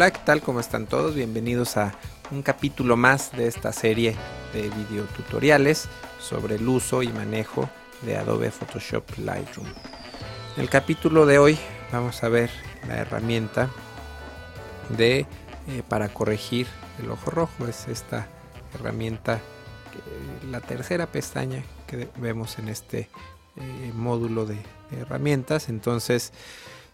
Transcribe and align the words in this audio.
Hola, 0.00 0.12
¿qué 0.12 0.20
tal? 0.24 0.40
¿Cómo 0.40 0.60
están 0.60 0.86
todos? 0.86 1.14
Bienvenidos 1.14 1.76
a 1.76 1.92
un 2.30 2.40
capítulo 2.40 2.96
más 2.96 3.32
de 3.32 3.46
esta 3.46 3.70
serie 3.70 4.16
de 4.54 4.70
videotutoriales 4.70 5.90
sobre 6.18 6.54
el 6.54 6.66
uso 6.66 7.02
y 7.02 7.08
manejo 7.08 7.68
de 8.00 8.16
Adobe 8.16 8.50
Photoshop 8.50 9.04
Lightroom. 9.18 9.66
En 10.56 10.62
el 10.62 10.70
capítulo 10.70 11.26
de 11.26 11.38
hoy 11.38 11.58
vamos 11.92 12.24
a 12.24 12.30
ver 12.30 12.48
la 12.88 12.96
herramienta 12.96 13.68
de 14.88 15.26
eh, 15.68 15.82
para 15.86 16.08
corregir 16.08 16.66
el 17.02 17.10
ojo 17.10 17.30
rojo. 17.30 17.66
Es 17.66 17.86
esta 17.86 18.26
herramienta, 18.72 19.38
la 20.50 20.62
tercera 20.62 21.08
pestaña 21.08 21.62
que 21.86 22.08
vemos 22.16 22.58
en 22.58 22.70
este 22.70 23.00
eh, 23.56 23.92
módulo 23.94 24.46
de, 24.46 24.56
herramientas. 24.98 25.68
Entonces, 25.68 26.32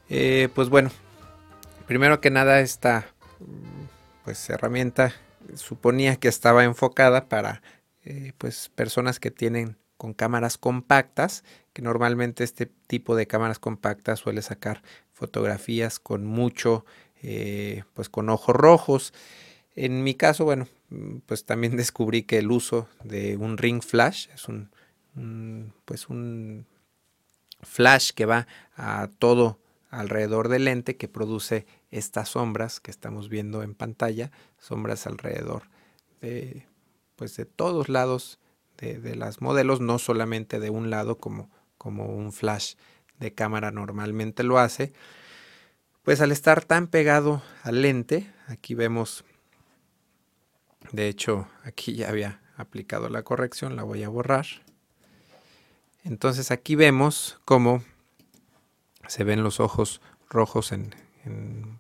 eh, 0.09 0.49
pues 0.53 0.71
bueno, 0.71 0.91
primero 1.87 2.21
que 2.21 2.31
nada 2.31 2.61
esta 2.61 3.07
pues 4.25 4.51
herramienta 4.51 5.15
suponía 5.55 6.17
que 6.17 6.29
estaba 6.29 6.65
enfocada 6.65 7.29
para 7.29 7.63
eh, 8.05 8.33
pues 8.39 8.71
personas 8.75 9.21
que 9.21 9.31
tienen 9.31 9.77
con 9.97 10.13
cámaras 10.13 10.59
compactas, 10.59 11.45
que 11.73 11.83
normalmente 11.83 12.45
este 12.45 12.67
tipo 12.67 13.17
de 13.17 13.27
cámaras 13.27 13.59
compactas 13.59 14.21
suele 14.21 14.43
sacar 14.43 14.83
fotografías 15.13 15.99
con 15.99 16.27
mucho, 16.27 16.85
eh, 17.23 17.85
pues 17.95 18.09
con 18.09 18.29
ojos 18.29 18.55
rojos. 18.55 19.15
En 19.75 20.05
mi 20.05 20.15
caso, 20.15 20.45
bueno, 20.45 20.69
pues 21.27 21.45
también 21.45 21.77
descubrí 21.77 22.25
que 22.25 22.39
el 22.39 22.51
uso 22.51 22.89
de 23.05 23.37
un 23.37 23.57
ring 23.59 23.83
flash 23.83 24.29
es 24.35 24.49
un, 24.49 24.71
pues 25.85 26.09
un 26.09 26.67
flash 27.63 28.11
que 28.11 28.27
va 28.27 28.47
a 28.77 29.09
todo 29.19 29.59
alrededor 29.91 30.49
del 30.49 30.65
lente 30.65 30.97
que 30.97 31.09
produce 31.09 31.67
estas 31.91 32.31
sombras 32.31 32.81
que 32.81 32.91
estamos 32.91 33.29
viendo 33.29 33.63
en 33.63 33.75
pantalla, 33.75 34.31
sombras 34.59 35.07
alrededor 35.07 35.65
de, 36.21 36.67
pues 37.17 37.37
de 37.37 37.45
todos 37.45 37.89
lados 37.89 38.39
de, 38.79 39.17
las 39.17 39.41
modelos, 39.41 39.81
no 39.81 39.99
solamente 39.99 40.61
de 40.61 40.71
un 40.71 40.91
lado 40.91 41.19
como, 41.19 41.51
como 41.79 42.07
un 42.07 42.33
flash 42.33 42.75
de 43.19 43.33
cámara 43.33 43.71
normalmente 43.71 44.43
lo 44.43 44.59
hace. 44.59 44.93
Pues 46.03 46.21
al 46.21 46.31
estar 46.31 46.65
tan 46.65 46.87
pegado 46.87 47.43
al 47.63 47.83
lente, 47.83 48.31
aquí 48.47 48.75
vemos, 48.75 49.25
de 50.93 51.09
hecho 51.09 51.49
aquí 51.65 51.95
ya 51.95 52.11
había 52.11 52.43
aplicado 52.57 53.09
la 53.09 53.23
corrección, 53.23 53.77
la 53.77 53.83
voy 53.83 54.03
a 54.03 54.09
borrar. 54.09 54.47
Entonces 56.05 56.51
aquí 56.51 56.77
vemos 56.77 57.41
cómo 57.45 57.83
se 59.09 59.25
ven 59.25 59.43
los 59.43 59.59
ojos 59.59 60.01
rojos 60.29 60.71
en, 60.73 60.95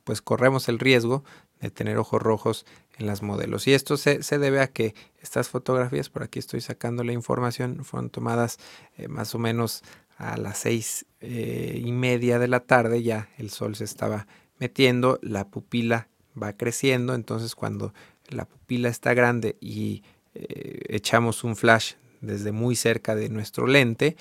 pues 0.05 0.22
corremos 0.22 0.69
el 0.69 0.78
riesgo 0.78 1.25
de 1.61 1.70
tener 1.70 1.98
ojos 1.98 2.22
rojos 2.22 2.66
en 2.98 3.06
las 3.06 3.22
modelos. 3.22 3.66
Y 3.66 3.75
esto 3.75 3.97
se, 3.97 4.20
debe 4.39 4.61
a 4.61 4.69
que 4.69 4.94
estas 5.20 5.48
fotografías, 5.48 6.08
por 6.08 6.22
aquí 6.22 6.39
estoy 6.39 6.61
sacando 6.61 7.05
la 7.05 7.12
información, 7.12 7.84
fueron 7.84 8.11
tomadas 8.11 8.58
eh, 8.97 9.08
más 9.08 9.34
o 9.34 9.39
menos 9.39 9.83
a 10.19 10.36
las 10.36 10.58
seis 10.58 11.06
eh, 11.20 11.80
y 11.83 11.92
media 11.92 12.39
de 12.39 12.48
la 12.48 12.61
tarde, 12.61 13.02
ya 13.02 13.28
el 13.39 13.50
sol 13.50 13.77
se 13.77 13.84
estaba 13.84 14.27
metiendo, 14.58 15.19
la 15.22 15.48
pupila 15.48 16.08
va 16.41 16.55
creciendo, 16.55 17.14
entonces 17.14 17.55
cuando 17.55 17.92
la 18.28 18.47
pupila 18.47 18.89
está 18.89 19.12
grande 19.14 19.56
y 19.61 20.02
eh, 20.34 20.80
echamos 20.89 21.44
un 21.44 21.56
flash 21.56 21.94
desde 22.20 22.52
muy 22.52 22.77
cerca 22.77 23.14
de 23.14 23.28
nuestro 23.28 23.67
lente, 23.67 24.17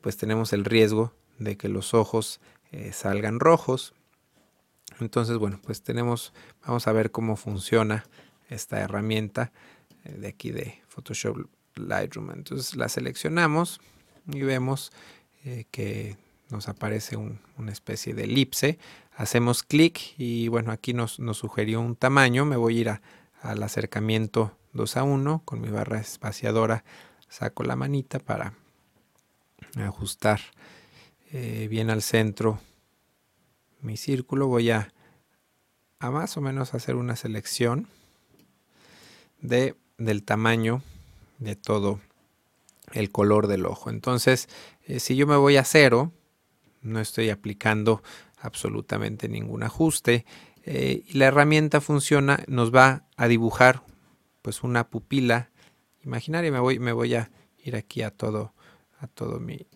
pues 0.00 0.16
tenemos 0.16 0.52
el 0.54 0.64
riesgo 0.64 1.12
de 1.38 1.56
que 1.56 1.68
los 1.68 1.92
ojos 1.92 2.40
salgan 2.92 3.38
rojos 3.38 3.92
entonces, 5.00 5.38
bueno, 5.38 5.60
pues 5.62 5.82
tenemos, 5.82 6.32
vamos 6.66 6.86
a 6.86 6.92
ver 6.92 7.10
cómo 7.10 7.36
funciona 7.36 8.04
esta 8.48 8.80
herramienta 8.80 9.52
eh, 10.04 10.12
de 10.12 10.28
aquí 10.28 10.50
de 10.50 10.80
Photoshop 10.88 11.48
Lightroom. 11.74 12.30
Entonces 12.30 12.76
la 12.76 12.88
seleccionamos 12.88 13.80
y 14.32 14.40
vemos 14.42 14.92
eh, 15.44 15.66
que 15.70 16.16
nos 16.50 16.68
aparece 16.68 17.16
una 17.16 17.72
especie 17.72 18.14
de 18.14 18.24
elipse. 18.24 18.78
Hacemos 19.16 19.62
clic 19.62 20.14
y 20.18 20.48
bueno, 20.48 20.72
aquí 20.72 20.92
nos, 20.92 21.20
sugirió 21.32 21.80
un 21.80 21.96
tamaño. 21.96 22.44
Me 22.44 22.56
voy 22.56 22.78
a 22.78 22.80
ir 22.80 23.00
al 23.42 23.62
acercamiento 23.62 24.56
2 24.72 24.96
a 24.96 25.02
1 25.02 25.42
con 25.44 25.60
mi 25.60 25.68
barra 25.68 26.00
espaciadora. 26.00 26.84
Saco 27.28 27.64
la 27.64 27.76
manita 27.76 28.18
para 28.18 28.54
ajustar 29.76 30.40
eh, 31.32 31.66
bien 31.68 31.90
al 31.90 32.02
centro 32.02 32.60
mi 33.84 33.98
círculo 33.98 34.46
voy 34.46 34.70
a, 34.70 34.92
a 35.98 36.10
más 36.10 36.36
o 36.36 36.40
menos 36.40 36.74
hacer 36.74 36.96
una 36.96 37.16
selección 37.16 37.86
de, 39.40 39.76
del 39.98 40.24
tamaño 40.24 40.82
de 41.38 41.54
todo 41.54 42.00
el 42.92 43.10
color 43.10 43.46
del 43.46 43.66
ojo. 43.66 43.90
Entonces, 43.90 44.48
eh, 44.86 45.00
si 45.00 45.16
yo 45.16 45.26
me 45.26 45.36
voy 45.36 45.58
a 45.58 45.64
cero, 45.64 46.12
no 46.80 46.98
estoy 46.98 47.28
aplicando 47.28 48.02
absolutamente 48.38 49.28
ningún 49.28 49.62
ajuste 49.62 50.24
eh, 50.64 51.02
y 51.06 51.18
la 51.18 51.26
herramienta 51.26 51.82
funciona, 51.82 52.42
nos 52.46 52.74
va 52.74 53.04
a 53.16 53.28
dibujar 53.28 53.82
pues 54.40 54.62
una 54.62 54.88
pupila 54.88 55.50
imaginaria. 56.02 56.50
Me 56.50 56.60
voy, 56.60 56.78
me 56.78 56.92
voy 56.92 57.14
a 57.16 57.30
ir 57.58 57.76
aquí 57.76 58.00
a 58.00 58.10
todo, 58.10 58.54
a 58.98 59.08
todo 59.08 59.40
mi 59.40 59.66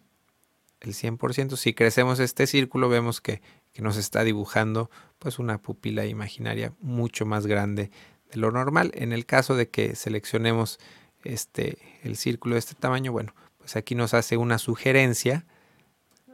el 0.81 0.95
100%. 0.95 1.57
Si 1.57 1.75
crecemos 1.75 2.21
este 2.21 2.47
círculo, 2.47 2.89
vemos 2.89 3.21
que 3.21 3.43
que 3.79 3.83
nos 3.85 3.97
está 3.97 4.25
dibujando 4.25 4.91
pues 5.21 5.39
una 5.39 5.63
pupila 5.63 6.05
imaginaria 6.05 6.73
mucho 6.81 7.25
más 7.27 7.47
grande 7.47 7.93
de 8.29 8.37
lo 8.37 8.51
normal. 8.51 8.91
En 8.97 9.13
el 9.13 9.25
caso 9.25 9.55
de 9.55 9.69
que 9.69 9.95
seleccionemos 9.95 10.81
este, 11.23 11.79
el 12.03 12.17
círculo 12.17 12.57
de 12.57 12.59
este 12.59 12.75
tamaño, 12.75 13.13
bueno, 13.13 13.37
pues 13.59 13.77
aquí 13.77 13.95
nos 13.95 14.15
hace 14.15 14.37
una 14.37 14.59
sugerencia 14.59 15.47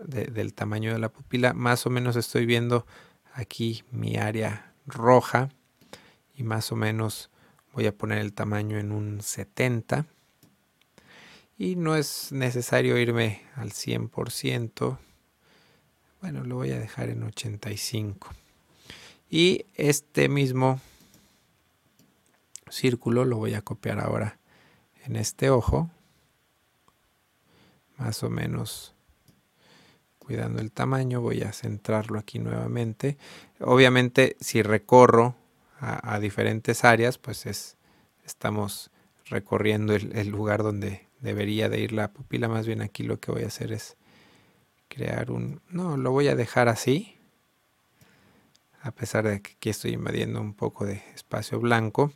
del 0.06 0.54
tamaño 0.54 0.94
de 0.94 0.98
la 0.98 1.10
pupila. 1.10 1.52
Más 1.52 1.84
o 1.84 1.90
menos 1.90 2.16
estoy 2.16 2.46
viendo 2.46 2.86
aquí 3.34 3.84
mi 3.90 4.16
área 4.16 4.72
roja 4.86 5.50
y 6.34 6.44
más 6.44 6.72
o 6.72 6.76
menos 6.76 7.30
voy 7.74 7.84
a 7.84 7.94
poner 7.94 8.20
el 8.20 8.32
tamaño 8.32 8.78
en 8.78 8.90
un 8.90 9.20
70 9.20 10.06
y 11.58 11.76
no 11.76 11.94
es 11.94 12.32
necesario 12.32 12.96
irme 12.96 13.42
al 13.54 13.72
100% 13.72 14.96
bueno, 16.24 16.42
lo 16.42 16.54
voy 16.54 16.70
a 16.70 16.78
dejar 16.78 17.10
en 17.10 17.22
85. 17.22 18.30
Y 19.28 19.66
este 19.74 20.30
mismo 20.30 20.80
círculo 22.70 23.26
lo 23.26 23.36
voy 23.36 23.52
a 23.52 23.60
copiar 23.60 24.00
ahora 24.00 24.38
en 25.04 25.16
este 25.16 25.50
ojo. 25.50 25.90
Más 27.98 28.22
o 28.22 28.30
menos 28.30 28.94
cuidando 30.18 30.62
el 30.62 30.72
tamaño, 30.72 31.20
voy 31.20 31.42
a 31.42 31.52
centrarlo 31.52 32.18
aquí 32.18 32.38
nuevamente. 32.38 33.18
Obviamente, 33.60 34.38
si 34.40 34.62
recorro 34.62 35.36
a, 35.78 36.18
diferentes 36.20 36.84
áreas, 36.84 37.18
pues 37.18 37.44
es, 37.44 37.76
estamos 38.24 38.90
recorriendo 39.26 39.94
el, 39.94 40.16
el, 40.16 40.28
lugar 40.28 40.62
donde 40.62 41.06
debería 41.20 41.68
de 41.68 41.80
ir 41.80 41.92
la 41.92 42.14
pupila. 42.14 42.48
Más 42.48 42.66
bien 42.66 42.80
aquí 42.80 43.02
lo 43.02 43.20
que 43.20 43.30
voy 43.30 43.42
a 43.42 43.48
hacer 43.48 43.72
es 43.72 43.98
crear 44.94 45.30
un... 45.30 45.60
No, 45.68 45.96
lo 45.96 46.12
voy 46.12 46.28
a 46.28 46.36
dejar 46.36 46.68
así. 46.68 47.16
A 48.82 48.92
pesar 48.92 49.26
de 49.26 49.40
que 49.40 49.52
aquí 49.52 49.70
estoy 49.70 49.92
invadiendo 49.92 50.40
un 50.40 50.54
poco 50.54 50.84
de 50.84 51.02
espacio 51.14 51.58
blanco. 51.58 52.12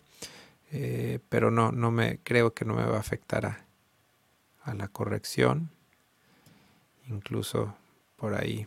Eh, 0.71 1.19
pero 1.29 1.51
no, 1.51 1.73
no 1.73 1.91
me 1.91 2.19
creo 2.19 2.53
que 2.53 2.65
no 2.65 2.75
me 2.75 2.85
va 2.85 2.97
a 2.97 3.01
afectar 3.01 3.47
a, 3.47 3.65
la 4.75 4.89
corrección. 4.89 5.71
Incluso 7.09 7.75
por 8.17 8.35
ahí 8.35 8.67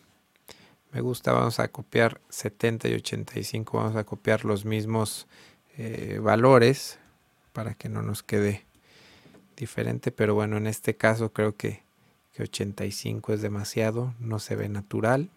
me 0.91 0.99
gusta, 1.01 1.31
vamos 1.31 1.59
a 1.59 1.67
copiar 1.67 2.19
70 2.29 2.87
y 2.87 2.93
85, 2.95 3.77
vamos 3.77 3.95
a 3.95 4.03
copiar 4.03 4.43
los 4.43 4.65
mismos 4.65 5.27
eh, 5.77 6.19
valores 6.19 6.97
para 7.53 7.75
que 7.75 7.87
no 7.87 8.01
nos 8.01 8.23
quede 8.23 8.65
diferente, 9.55 10.11
pero 10.11 10.33
bueno, 10.33 10.57
en 10.57 10.65
este 10.65 10.97
caso 10.97 11.31
creo 11.31 11.55
que 11.55 11.83
que 12.33 12.43
85 12.43 13.33
es 13.33 13.41
demasiado, 13.41 14.13
no 14.19 14.39
se 14.39 14.55
ve 14.55 14.69
natural. 14.69 15.29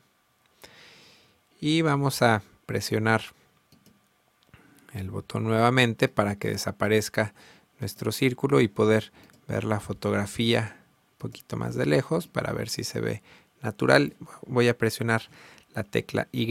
Y 1.61 1.83
vamos 1.83 2.23
a 2.23 2.43
presionar 2.67 3.23
el 4.93 5.11
botón 5.11 5.45
nuevamente 5.45 6.09
para 6.09 6.37
que 6.37 6.49
desaparezca 6.49 7.35
nuestro 7.81 8.13
círculo 8.13 8.61
y 8.61 8.69
poder 8.69 9.13
ver 9.49 9.65
la 9.65 9.81
fotografía 9.81 10.77
un 11.13 11.19
poquito 11.19 11.57
más 11.57 11.75
de 11.75 11.87
lejos 11.87 12.29
para 12.29 12.53
ver 12.53 12.69
si 12.69 12.85
se 12.85 13.01
ve 13.01 13.23
natural. 13.63 14.15
Voy 14.47 14.69
a 14.69 14.79
presionar 14.79 15.23
la 15.75 15.83
tecla 15.83 16.29
Y, 16.31 16.47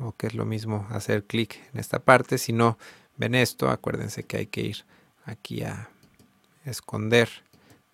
o 0.00 0.14
que 0.16 0.26
es 0.26 0.34
lo 0.34 0.44
mismo 0.44 0.86
hacer 0.90 1.24
clic 1.24 1.60
en 1.72 1.80
esta 1.80 2.00
parte. 2.00 2.36
Si 2.36 2.52
no 2.52 2.78
ven 3.16 3.34
esto, 3.34 3.70
acuérdense 3.70 4.24
que 4.24 4.36
hay 4.36 4.46
que 4.46 4.60
ir 4.60 4.84
aquí 5.24 5.62
a 5.62 5.88
esconder 6.64 7.28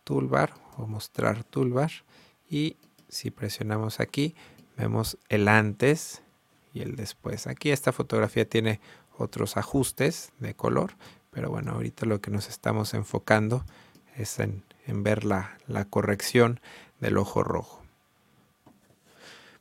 toolbar 0.02 0.63
o 0.76 0.86
mostrar 0.86 1.44
toolbar 1.44 1.90
y 2.48 2.76
si 3.08 3.30
presionamos 3.30 4.00
aquí 4.00 4.34
vemos 4.76 5.18
el 5.28 5.48
antes 5.48 6.22
y 6.72 6.80
el 6.80 6.96
después. 6.96 7.46
Aquí 7.46 7.70
esta 7.70 7.92
fotografía 7.92 8.48
tiene 8.48 8.80
otros 9.16 9.56
ajustes 9.56 10.32
de 10.40 10.54
color, 10.54 10.96
pero 11.30 11.50
bueno, 11.50 11.72
ahorita 11.72 12.06
lo 12.06 12.20
que 12.20 12.30
nos 12.30 12.48
estamos 12.48 12.94
enfocando 12.94 13.64
es 14.16 14.38
en, 14.38 14.64
ver 14.86 15.24
la, 15.24 15.58
la 15.66 15.84
corrección 15.84 16.60
del 17.00 17.18
ojo 17.18 17.42
rojo. 17.42 17.82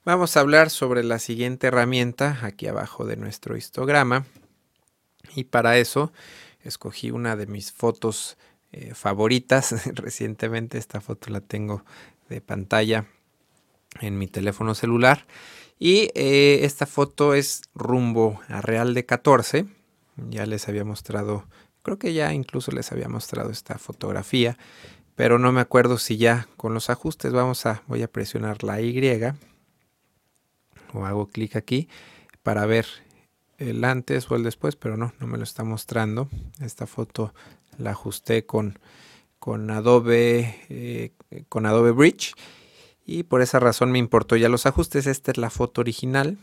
Vamos 0.06 0.36
a 0.36 0.42
hablar 0.42 0.70
sobre 0.70 1.04
la 1.04 1.18
siguiente 1.20 1.68
herramienta 1.68 2.40
aquí 2.42 2.68
abajo 2.68 3.06
de 3.06 3.16
nuestro 3.16 3.56
histograma 3.56 4.26
y 5.36 5.46
para 5.46 5.78
eso 5.78 6.12
escogí 6.62 7.12
una 7.12 7.36
de 7.36 7.48
mis 7.48 7.72
fotos 7.72 8.38
eh, 8.74 8.94
favoritas. 8.96 9.86
Recientemente 9.96 10.78
esta 10.78 11.00
foto 11.00 11.30
la 11.30 11.42
tengo 11.42 11.86
de 12.28 12.42
pantalla 12.42 13.06
en 14.02 14.18
mi 14.18 14.28
teléfono 14.28 14.74
celular. 14.76 15.28
Y 15.78 16.10
eh, 16.16 16.60
esta 16.64 16.86
foto 16.86 17.36
es 17.36 17.62
rumbo 17.76 18.42
a 18.50 18.62
Real 18.62 18.94
de 18.94 19.06
14. 19.06 19.68
Ya 20.30 20.46
les 20.46 20.68
había 20.68 20.86
mostrado, 20.86 21.46
creo 21.84 22.00
que 22.00 22.14
ya 22.14 22.34
incluso 22.34 22.72
les 22.72 22.92
había 22.92 23.08
mostrado 23.08 23.52
esta 23.52 23.78
fotografía. 23.78 24.58
Pero 25.16 25.38
no 25.38 25.52
me 25.52 25.62
acuerdo 25.62 26.00
si 26.00 26.18
ya 26.18 26.48
con 26.58 26.74
los 26.74 26.90
ajustes 26.90 27.32
vamos 27.32 27.68
a, 27.68 27.84
voy 27.88 28.02
a 28.02 28.12
presionar 28.12 28.64
la 28.64 28.82
Y. 28.82 29.24
O 30.94 31.06
hago 31.06 31.28
clic 31.28 31.56
aquí 31.56 31.88
para 32.42 32.66
ver 32.66 32.88
el 33.60 33.84
antes 33.84 34.30
o 34.32 34.36
el 34.36 34.44
después, 34.44 34.76
pero 34.76 34.98
no, 34.98 35.14
no 35.20 35.28
me 35.28 35.38
lo 35.38 35.44
está 35.44 35.64
mostrando. 35.64 36.28
Esta 36.60 36.88
foto 36.88 37.34
la 37.78 37.92
ajusté 37.92 38.46
con, 38.46 38.80
con 39.40 39.70
Adobe, 39.72 40.60
eh, 40.70 41.12
con 41.50 41.66
Adobe 41.66 41.92
Bridge 41.92 42.34
y 43.06 43.24
por 43.24 43.42
esa 43.42 43.60
razón 43.60 43.92
me 43.92 44.00
importó 44.00 44.36
ya 44.36 44.50
los 44.50 44.66
ajustes. 44.66 45.08
Esta 45.08 45.32
es 45.32 45.38
la 45.38 45.50
foto 45.50 45.82
original 45.82 46.38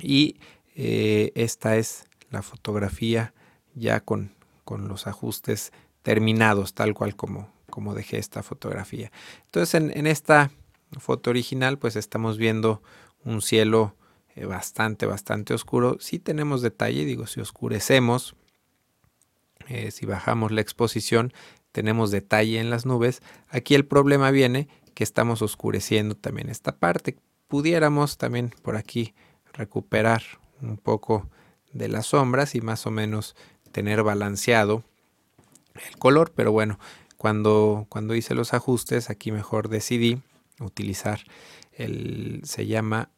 y 0.00 0.36
eh, 0.74 1.32
esta 1.34 1.76
es 1.76 2.04
la 2.30 2.42
fotografía 2.42 3.32
ya 3.74 4.00
con, 4.00 4.32
con, 4.64 4.88
los 4.88 5.06
ajustes 5.06 5.72
terminados, 6.02 6.74
tal 6.74 6.94
cual 6.94 7.16
como, 7.16 7.52
como 7.70 7.94
dejé 7.94 8.18
esta 8.18 8.42
fotografía. 8.42 9.10
Entonces 9.44 9.74
en, 9.74 9.96
en 9.96 10.06
esta 10.06 10.50
foto 10.98 11.30
original 11.30 11.78
pues 11.78 11.96
estamos 11.96 12.38
viendo 12.38 12.82
un 13.24 13.42
cielo 13.42 13.94
eh, 14.34 14.44
bastante, 14.44 15.06
bastante 15.06 15.54
oscuro. 15.54 15.96
Si 15.98 16.18
tenemos 16.18 16.60
detalle, 16.60 17.06
digo, 17.06 17.26
si 17.26 17.40
oscurecemos, 17.40 18.36
eh, 19.68 19.90
si 19.90 20.06
bajamos 20.06 20.52
la 20.52 20.60
exposición, 20.60 21.32
tenemos 21.72 22.10
detalle 22.10 22.60
en 22.60 22.70
las 22.70 22.86
nubes. 22.86 23.22
Aquí 23.48 23.74
el 23.74 23.84
problema 23.84 24.30
viene 24.30 24.68
que 24.94 25.04
estamos 25.04 25.42
oscureciendo 25.42 26.14
también 26.14 26.48
esta 26.48 26.76
parte. 26.76 27.18
Pudiéramos 27.48 28.16
también 28.16 28.54
por 28.62 28.76
aquí 28.76 29.14
recuperar 29.52 30.22
un 30.62 30.78
poco 30.78 31.28
de 31.72 31.88
las 31.88 32.06
sombras 32.06 32.54
y 32.54 32.60
más 32.60 32.86
o 32.86 32.90
menos 32.90 33.36
tener 33.72 34.02
balanceado 34.02 34.84
el 35.74 35.98
color, 35.98 36.32
pero 36.34 36.52
bueno, 36.52 36.78
cuando, 37.16 37.86
cuando 37.88 38.14
hice 38.14 38.34
los 38.34 38.54
ajustes, 38.54 39.10
aquí 39.10 39.32
mejor 39.32 39.68
decidí 39.68 40.22
utilizar 40.60 41.20
el, 41.72 42.40
se 42.44 42.66
llama 42.66 43.10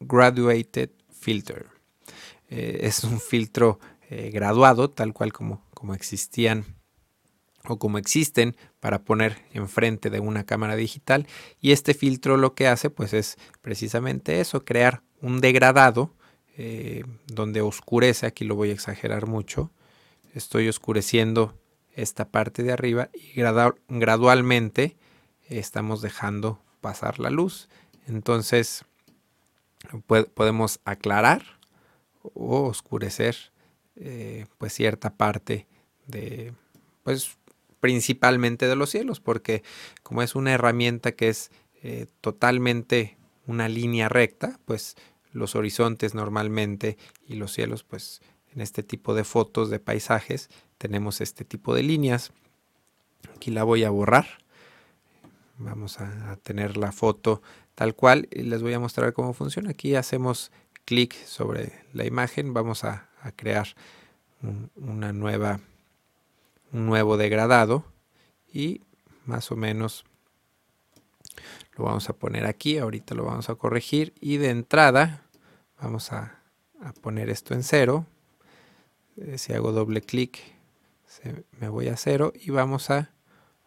Graduated 0.00 0.90
Filter. 1.08 1.66
Eh, 2.48 2.80
es 2.82 3.04
un 3.04 3.20
filtro 3.20 3.78
eh, 4.10 4.30
graduado, 4.30 4.90
tal 4.90 5.12
cual 5.12 5.32
como, 5.32 5.64
como 5.72 5.94
existían 5.94 6.64
o 7.68 7.78
como 7.78 7.98
existen 7.98 8.56
para 8.80 9.04
poner 9.04 9.36
enfrente 9.52 10.10
de 10.10 10.20
una 10.20 10.44
cámara 10.44 10.76
digital 10.76 11.26
y 11.60 11.72
este 11.72 11.94
filtro 11.94 12.36
lo 12.36 12.54
que 12.54 12.66
hace 12.66 12.90
pues 12.90 13.12
es 13.12 13.38
precisamente 13.62 14.40
eso, 14.40 14.64
crear 14.64 15.02
un 15.20 15.40
degradado 15.40 16.14
eh, 16.56 17.04
donde 17.26 17.60
oscurece, 17.60 18.26
aquí 18.26 18.44
lo 18.44 18.56
voy 18.56 18.70
a 18.70 18.72
exagerar 18.74 19.26
mucho, 19.26 19.70
estoy 20.34 20.68
oscureciendo 20.68 21.54
esta 21.94 22.28
parte 22.28 22.62
de 22.62 22.72
arriba 22.72 23.10
y 23.14 23.40
gradualmente 23.88 24.96
estamos 25.48 26.02
dejando 26.02 26.60
pasar 26.80 27.18
la 27.18 27.30
luz. 27.30 27.68
Entonces 28.06 28.84
podemos 30.34 30.80
aclarar 30.84 31.42
o 32.22 32.66
oscurecer 32.66 33.49
eh, 34.00 34.46
pues 34.58 34.72
cierta 34.72 35.14
parte 35.14 35.66
de 36.06 36.52
pues 37.02 37.36
principalmente 37.80 38.66
de 38.66 38.76
los 38.76 38.90
cielos 38.90 39.20
porque 39.20 39.62
como 40.02 40.22
es 40.22 40.34
una 40.34 40.52
herramienta 40.52 41.12
que 41.12 41.28
es 41.28 41.50
eh, 41.82 42.06
totalmente 42.20 43.16
una 43.46 43.68
línea 43.68 44.08
recta 44.08 44.58
pues 44.64 44.96
los 45.32 45.54
horizontes 45.54 46.14
normalmente 46.14 46.98
y 47.26 47.34
los 47.34 47.52
cielos 47.52 47.84
pues 47.84 48.20
en 48.54 48.60
este 48.60 48.82
tipo 48.82 49.14
de 49.14 49.24
fotos 49.24 49.70
de 49.70 49.80
paisajes 49.80 50.48
tenemos 50.78 51.20
este 51.20 51.44
tipo 51.44 51.74
de 51.74 51.82
líneas. 51.82 52.32
Aquí 53.36 53.50
la 53.50 53.64
voy 53.64 53.84
a 53.84 53.90
borrar. 53.90 54.26
Vamos 55.58 56.00
a 56.00 56.36
tener 56.42 56.78
la 56.78 56.90
foto 56.90 57.42
tal 57.74 57.94
cual 57.94 58.28
y 58.30 58.42
les 58.42 58.62
voy 58.62 58.72
a 58.72 58.80
mostrar 58.80 59.12
cómo 59.12 59.34
funciona. 59.34 59.70
Aquí 59.70 59.94
hacemos 59.94 60.52
clic 60.86 61.14
sobre 61.26 61.84
la 61.92 62.06
imagen, 62.06 62.54
vamos 62.54 62.82
a, 62.84 63.09
crear 63.36 63.68
un, 64.42 64.70
una 64.76 65.12
nueva, 65.12 65.60
un 66.72 66.86
nuevo 66.86 67.16
degradado 67.16 67.84
y 68.52 68.82
más 69.26 69.50
o 69.52 69.56
menos 69.56 70.04
lo 71.76 71.84
vamos 71.84 72.08
a 72.08 72.14
poner 72.14 72.46
aquí, 72.46 72.78
ahorita 72.78 73.14
lo 73.14 73.24
vamos 73.24 73.48
a 73.48 73.54
corregir 73.54 74.14
y 74.20 74.36
de 74.36 74.50
entrada 74.50 75.22
vamos 75.80 76.12
a, 76.12 76.36
poner 77.02 77.28
esto 77.28 77.52
en 77.52 77.62
cero. 77.62 78.06
Eh, 79.18 79.36
si 79.36 79.52
hago 79.52 79.72
doble 79.72 80.00
clic 80.00 80.40
me 81.58 81.68
voy 81.68 81.88
a 81.88 81.96
cero 81.96 82.32
y 82.34 82.50
vamos 82.50 82.90
a 82.90 83.10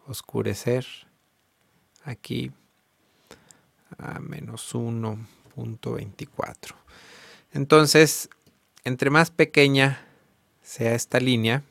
oscurecer 0.07 0.85
aquí 2.03 2.51
a 3.97 4.19
menos 4.19 4.73
1.24. 4.73 6.75
Entonces, 7.51 8.29
entre 8.83 9.09
más 9.09 9.31
pequeña 9.31 10.05
sea 10.61 10.95
esta 10.95 11.19
línea, 11.19 11.63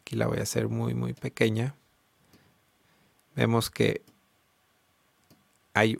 aquí 0.00 0.16
la 0.16 0.26
voy 0.26 0.38
a 0.38 0.42
hacer 0.42 0.68
muy 0.68 0.94
muy 0.94 1.12
pequeña, 1.12 1.74
vemos 3.34 3.70
que 3.70 4.02
hay, 5.76 5.96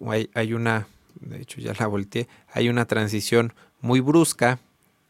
una, 0.54 0.88
de 1.20 1.42
hecho 1.42 1.60
ya 1.60 1.74
la 1.78 1.86
volteé, 1.86 2.28
hay 2.52 2.70
una 2.70 2.86
transición 2.86 3.52
muy 3.82 4.00
brusca 4.00 4.58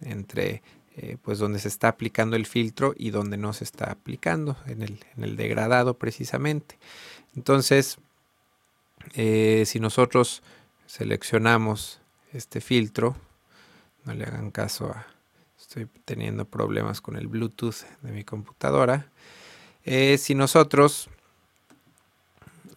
entre 0.01 0.63
eh, 0.97 1.19
pues 1.23 1.39
donde 1.39 1.61
se 1.61 1.69
está 1.69 1.89
aplicando 1.89 2.35
el 2.35 2.47
filtro 2.47 2.93
y 2.97 3.11
donde 3.11 3.37
no 3.37 3.53
se 3.53 3.63
está 3.63 3.93
aplicando, 3.93 4.57
en 4.67 4.83
el, 4.83 4.99
en 5.17 5.23
el 5.23 5.37
degradado 5.37 5.95
precisamente. 5.95 6.79
Entonces, 7.37 7.99
eh, 9.15 9.63
si 9.67 9.79
nosotros 9.79 10.43
seleccionamos 10.87 12.01
este 12.33 12.61
filtro, 12.61 13.15
no 14.07 14.15
le 14.15 14.25
hagan 14.25 14.51
caso 14.51 14.87
a, 14.87 15.07
estoy 15.61 15.87
teniendo 16.07 16.47
problemas 16.47 17.03
con 17.03 17.17
el 17.17 17.29
Bluetooth 17.29 17.85
de 18.01 18.13
mi 18.13 18.25
computadora. 18.25 19.11
Eh, 19.85 20.17
si 20.17 20.35
nosotros 20.35 21.11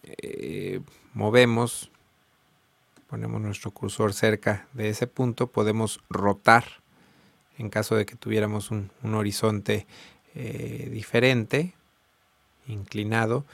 eh, 0.04 0.80
movemos, 1.14 1.90
ponemos 3.08 3.40
nuestro 3.40 3.70
cursor 3.70 4.12
cerca 4.12 4.68
de 4.74 4.90
ese 4.90 5.06
punto, 5.06 5.46
podemos 5.46 6.00
rotar 6.10 6.64
en 7.56 7.70
caso 7.70 7.96
de 7.96 8.04
que 8.04 8.16
tuviéramos 8.16 8.70
un, 8.70 8.90
horizonte 9.02 9.86
diferente, 10.34 11.74
inclinado 12.68 13.44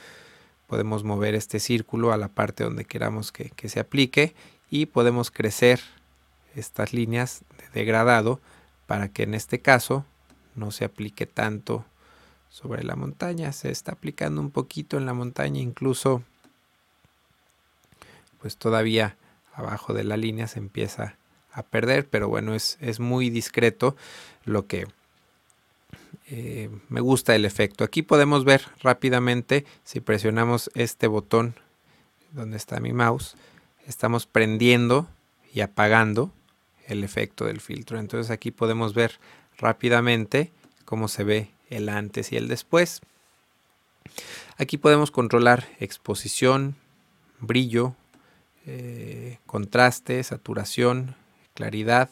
podemos 0.67 1.03
mover 1.03 1.33
este 1.33 1.59
círculo 1.59 2.11
a 2.11 2.17
la 2.17 2.27
parte 2.27 2.63
donde 2.63 2.85
queramos 2.85 3.31
que, 3.31 3.69
se 3.69 3.79
aplique 3.79 4.35
y 4.69 4.85
podemos 4.85 5.31
crecer 5.31 5.79
estas 6.59 6.93
líneas 6.93 7.43
de 7.57 7.79
degradado 7.79 8.39
para 8.85 9.09
que 9.09 9.23
en 9.23 9.33
este 9.33 9.59
caso 9.59 10.05
no 10.55 10.71
se 10.71 10.85
aplique 10.85 11.25
tanto 11.25 11.85
sobre 12.49 12.83
la 12.83 12.95
montaña. 12.95 13.51
Se 13.51 13.69
está 13.69 13.93
aplicando 13.93 14.41
un 14.41 14.51
poquito 14.51 14.97
en 14.97 15.05
la 15.05 15.13
montaña, 15.13 15.61
incluso 15.61 16.23
pues 18.39 18.57
todavía 18.57 19.17
abajo 19.53 19.93
de 19.93 20.03
la 20.03 20.17
línea 20.17 20.47
se 20.47 20.59
empieza 20.59 21.17
a 21.51 21.63
perder, 21.63 22.07
pero 22.07 22.29
bueno, 22.29 22.53
es, 22.53 22.77
es 22.81 22.99
muy 22.99 23.29
discreto 23.29 23.95
lo 24.45 24.67
que, 24.67 24.87
eh, 26.29 26.69
me 26.89 26.99
gusta 26.99 27.35
el 27.35 27.45
efecto. 27.45 27.83
Aquí 27.83 28.01
podemos 28.01 28.43
ver 28.43 28.63
rápidamente, 28.81 29.65
si 29.83 30.01
presionamos 30.01 30.69
este 30.73 31.07
botón 31.07 31.55
donde 32.31 32.57
está 32.57 32.79
mi 32.79 32.91
mouse, 32.91 33.35
estamos 33.85 34.25
prendiendo 34.25 35.07
y 35.53 35.61
apagando 35.61 36.33
el 36.87 37.03
efecto 37.03 37.45
del 37.45 37.61
filtro. 37.61 37.99
Entonces 37.99 38.31
aquí 38.31 38.51
podemos 38.51 38.93
ver 38.93 39.19
rápidamente 39.57 40.51
cómo 40.85 41.07
se 41.07 41.23
ve 41.23 41.51
el 41.69 41.89
antes 41.89 42.31
y 42.31 42.37
el 42.37 42.47
después. 42.47 43.01
Aquí 44.57 44.77
podemos 44.77 45.11
controlar 45.11 45.67
exposición, 45.79 46.75
brillo, 47.39 47.95
eh, 48.65 49.37
contraste, 49.45 50.23
saturación, 50.23 51.15
claridad, 51.53 52.09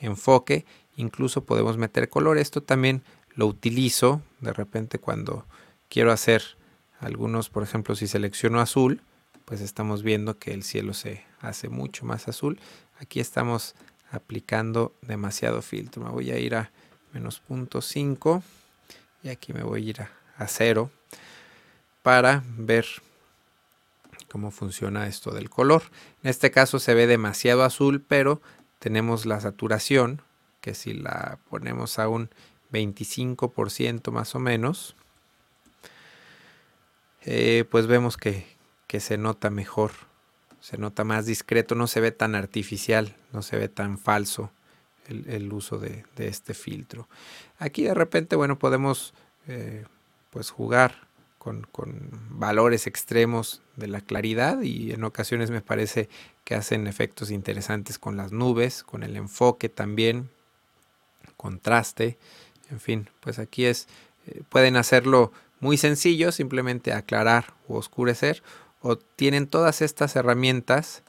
enfoque, 0.00 0.64
incluso 0.96 1.44
podemos 1.44 1.76
meter 1.76 2.08
color. 2.08 2.38
Esto 2.38 2.62
también 2.62 3.02
lo 3.34 3.46
utilizo 3.46 4.22
de 4.40 4.52
repente 4.52 4.98
cuando 4.98 5.44
quiero 5.88 6.12
hacer 6.12 6.42
algunos, 7.00 7.50
por 7.50 7.62
ejemplo, 7.62 7.94
si 7.96 8.06
selecciono 8.06 8.60
azul, 8.60 9.02
pues 9.44 9.60
estamos 9.60 10.02
viendo 10.02 10.38
que 10.38 10.54
el 10.54 10.62
cielo 10.62 10.94
se 10.94 11.24
hace 11.40 11.68
mucho 11.68 12.06
más 12.06 12.28
azul. 12.28 12.58
Aquí 12.98 13.20
estamos 13.20 13.74
aplicando 14.10 14.94
demasiado 15.02 15.62
filtro. 15.62 16.02
Me 16.02 16.10
voy 16.10 16.30
a 16.30 16.38
ir 16.38 16.54
a 16.54 16.70
menos 17.12 17.40
punto 17.40 17.80
5 17.80 18.42
y 19.22 19.28
aquí 19.28 19.52
me 19.52 19.62
voy 19.62 19.86
a 19.86 19.90
ir 19.90 20.00
a, 20.02 20.10
a 20.36 20.48
0 20.48 20.90
para 22.02 22.42
ver 22.56 22.86
cómo 24.30 24.50
funciona 24.50 25.06
esto 25.06 25.30
del 25.30 25.48
color. 25.48 25.84
En 26.22 26.30
este 26.30 26.50
caso 26.50 26.78
se 26.78 26.94
ve 26.94 27.06
demasiado 27.06 27.62
azul, 27.62 28.04
pero 28.06 28.42
tenemos 28.80 29.26
la 29.26 29.40
saturación, 29.40 30.20
que 30.60 30.74
si 30.74 30.92
la 30.92 31.38
ponemos 31.48 31.98
a 31.98 32.08
un 32.08 32.30
25% 32.72 34.10
más 34.10 34.34
o 34.34 34.40
menos, 34.40 34.96
eh, 37.22 37.64
pues 37.70 37.86
vemos 37.86 38.16
que, 38.16 38.52
se 38.98 39.18
nota 39.18 39.50
mejor, 39.50 39.90
se 40.64 40.78
nota 40.78 41.04
más 41.04 41.26
discreto, 41.26 41.74
no 41.74 41.86
se 41.86 42.00
ve 42.00 42.10
tan 42.10 42.34
artificial, 42.34 43.14
no 43.34 43.42
se 43.42 43.58
ve 43.58 43.68
tan 43.68 43.98
falso 43.98 44.50
el, 45.08 45.52
uso 45.52 45.76
de, 45.76 46.06
este 46.16 46.54
filtro. 46.54 47.06
Aquí 47.58 47.82
de 47.82 47.92
repente, 47.92 48.34
bueno, 48.34 48.58
podemos 48.58 49.12
eh, 49.46 49.84
pues 50.30 50.48
jugar 50.48 51.06
con, 51.36 51.68
valores 52.30 52.86
extremos 52.86 53.60
de 53.76 53.88
la 53.88 54.00
claridad 54.00 54.62
y 54.62 54.92
en 54.92 55.04
ocasiones 55.04 55.50
me 55.50 55.60
parece 55.60 56.08
que 56.44 56.54
hacen 56.54 56.86
efectos 56.86 57.30
interesantes 57.30 57.98
con 57.98 58.16
las 58.16 58.32
nubes, 58.32 58.84
con 58.84 59.02
el 59.02 59.16
enfoque 59.16 59.68
también, 59.68 60.30
contraste, 61.36 62.16
en 62.70 62.80
fin, 62.80 63.10
pues 63.20 63.38
aquí 63.38 63.66
es, 63.66 63.86
eh, 64.28 64.40
pueden 64.48 64.76
hacerlo 64.76 65.30
muy 65.60 65.76
sencillo, 65.76 66.32
simplemente 66.32 66.94
aclarar 66.94 67.52
o 67.68 67.76
oscurecer, 67.76 68.42
o 68.84 68.98
tienen 68.98 69.46
todas 69.46 69.80
estas 69.80 70.14
herramientas 70.14 71.02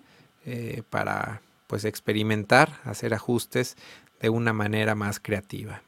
eh, 0.45 0.81
para 0.89 1.41
pues 1.67 1.83
experimentar, 1.83 2.79
hacer 2.85 3.13
ajustes 3.13 3.75
de 4.21 4.29
una 4.29 4.53
manera 4.53 4.95
más 4.95 5.19
creativa. 5.19 5.81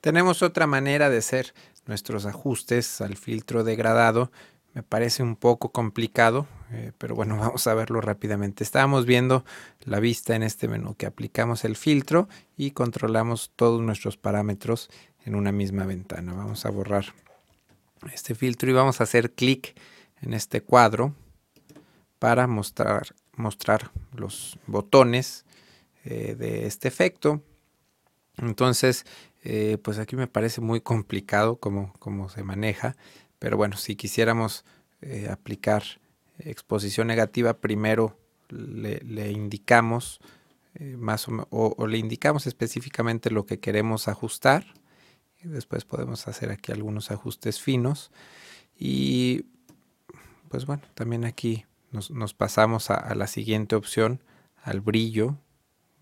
Tenemos 0.00 0.42
otra 0.42 0.68
manera 0.68 1.10
de 1.10 1.18
hacer 1.18 1.52
nuestros 1.86 2.26
ajustes 2.26 3.00
al 3.00 3.16
filtro 3.16 3.64
degradado. 3.64 4.30
Me 4.72 4.84
parece 4.84 5.24
un 5.24 5.34
poco 5.34 5.70
complicado, 5.70 6.46
eh, 6.70 6.92
pero 6.96 7.16
bueno, 7.16 7.36
vamos 7.40 7.66
a 7.66 7.74
verlo 7.74 8.00
rápidamente. 8.00 8.62
Estábamos 8.62 9.04
viendo 9.04 9.44
la 9.80 9.98
vista 9.98 10.36
en 10.36 10.44
este 10.44 10.68
menú 10.68 10.94
que 10.94 11.06
aplicamos 11.06 11.64
el 11.64 11.74
filtro 11.74 12.28
y 12.56 12.70
controlamos 12.70 13.50
todos 13.56 13.82
nuestros 13.82 14.16
parámetros 14.16 14.90
en 15.24 15.34
una 15.34 15.50
misma 15.50 15.86
ventana. 15.86 16.34
Vamos 16.34 16.64
a 16.66 16.70
borrar 16.70 17.06
este 18.12 18.36
filtro 18.36 18.70
y 18.70 18.74
vamos 18.74 19.00
a 19.00 19.04
hacer 19.04 19.32
clic 19.32 19.74
en 20.20 20.34
este 20.34 20.62
cuadro 20.62 21.14
para 22.18 22.46
mostrar, 22.46 23.14
mostrar 23.36 23.90
los 24.12 24.58
botones 24.66 25.44
eh, 26.04 26.34
de 26.38 26.66
este 26.66 26.88
efecto. 26.88 27.42
Entonces, 28.38 29.04
eh, 29.42 29.78
pues 29.82 29.98
aquí 29.98 30.16
me 30.16 30.26
parece 30.26 30.60
muy 30.60 30.80
complicado 30.80 31.56
cómo, 31.56 32.28
se 32.28 32.42
maneja, 32.42 32.96
pero 33.38 33.56
bueno, 33.56 33.76
si 33.76 33.96
quisiéramos 33.96 34.64
eh, 35.02 35.28
aplicar 35.30 35.82
exposición 36.38 37.06
negativa, 37.06 37.58
primero 37.58 38.18
le, 38.48 39.30
indicamos 39.30 40.20
más 40.96 41.28
o 41.28 41.86
le 41.86 41.98
indicamos 41.98 42.48
específicamente 42.48 43.30
lo 43.30 43.46
que 43.46 43.60
queremos 43.60 44.08
ajustar 44.08 44.66
después 45.44 45.84
podemos 45.84 46.26
hacer 46.28 46.50
aquí 46.50 46.72
algunos 46.72 47.10
ajustes 47.10 47.60
finos. 47.60 48.10
Y 48.76 49.46
pues 50.54 50.66
bueno, 50.66 50.84
también 50.94 51.24
aquí 51.24 51.64
nos, 51.90 52.32
pasamos 52.32 52.88
a, 52.88 53.12
la 53.16 53.26
siguiente 53.26 53.74
opción, 53.74 54.22
al 54.62 54.80
brillo. 54.80 55.36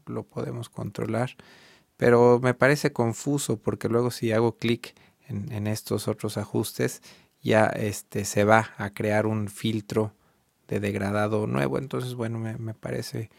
Lo 0.05 0.25
podemos 0.25 0.69
controlar. 0.69 1.39
Pero 1.97 2.39
me 2.39 2.53
parece 2.53 2.93
confuso 2.93 3.57
porque 3.57 3.89
luego 3.89 4.11
si 4.11 4.31
hago 4.31 4.59
clic 4.59 4.95
en, 5.27 5.67
estos 5.67 6.07
otros 6.07 6.37
ajustes, 6.37 7.01
ya 7.41 7.65
este, 7.65 8.27
se 8.27 8.45
va 8.45 8.75
a 8.77 8.91
crear 8.91 9.25
un 9.25 9.49
filtro 9.49 10.13
de 10.69 10.81
degradado 10.81 11.47
nuevo. 11.47 11.79
Entonces, 11.79 12.13
bueno, 12.13 12.39
me, 12.39 12.75
parece 12.75 13.31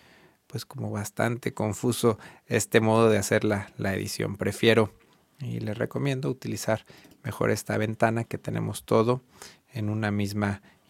pues 0.47 0.65
como 0.65 0.89
bastante 0.89 1.53
confuso 1.53 2.17
este 2.47 2.81
modo 2.81 3.11
de 3.11 3.19
hacer 3.19 3.43
la, 3.43 3.71
la 3.77 3.93
edición. 3.93 4.35
Prefiero 4.35 4.91
y 5.39 5.59
les 5.59 5.77
recomiendo 5.77 6.27
utilizar 6.27 6.87
mejor 7.23 7.51
esta 7.51 7.77
ventana 7.77 8.23
que 8.23 8.39
tenemos 8.39 8.83
todo 8.83 9.21
en 9.73 9.91
una 9.91 10.09
misma 10.09 10.63